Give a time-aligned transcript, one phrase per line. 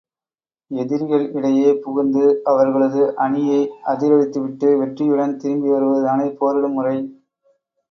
[0.71, 3.61] எதிரிகள் இடையே புகுந்து, அவர்களது அணியை
[3.85, 6.97] அதிரடித்துவிட்டு வெற்றியுடன் திரும்பி வருவதுதானே போரிடும் முறை.